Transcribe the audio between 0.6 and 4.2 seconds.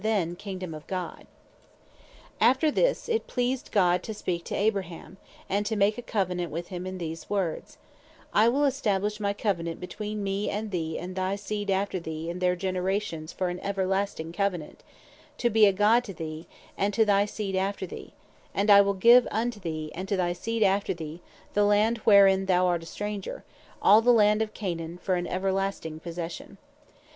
Of God After this, it pleased God to